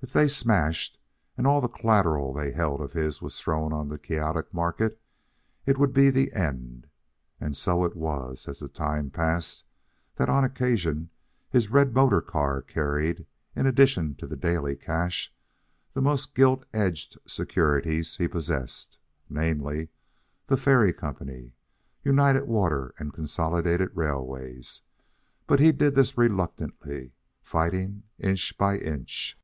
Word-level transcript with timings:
If 0.00 0.12
they 0.12 0.28
smashed 0.28 0.96
and 1.36 1.44
all 1.44 1.60
the 1.60 1.68
collateral 1.68 2.32
they 2.32 2.52
held 2.52 2.80
of 2.80 2.92
his 2.92 3.20
was 3.20 3.40
thrown 3.40 3.72
on 3.72 3.88
the 3.88 3.98
chaotic 3.98 4.54
market, 4.54 5.02
it 5.66 5.76
would 5.76 5.92
be 5.92 6.08
the 6.08 6.32
end. 6.34 6.86
And 7.40 7.56
so 7.56 7.84
it 7.84 7.96
was, 7.96 8.46
as 8.46 8.60
the 8.60 8.68
time 8.68 9.10
passed, 9.10 9.64
that 10.14 10.28
on 10.28 10.44
occasion 10.44 11.10
his 11.50 11.72
red 11.72 11.92
motor 11.94 12.20
car 12.20 12.62
carried, 12.62 13.26
in 13.56 13.66
addition 13.66 14.14
to 14.14 14.28
the 14.28 14.36
daily 14.36 14.76
cash, 14.76 15.34
the 15.94 16.00
most 16.00 16.32
gilt 16.32 16.64
edged 16.72 17.18
securities 17.26 18.18
he 18.18 18.28
possessed; 18.28 18.98
namely, 19.28 19.88
the 20.46 20.56
Ferry 20.56 20.92
Company, 20.92 21.54
United 22.04 22.44
Water 22.46 22.94
and 23.00 23.12
Consolidated 23.12 23.90
Railways. 23.96 24.80
But 25.48 25.58
he 25.58 25.72
did 25.72 25.96
this 25.96 26.16
reluctantly, 26.16 27.14
fighting 27.42 28.04
inch 28.20 28.56
by 28.56 28.78
inch. 28.78 29.36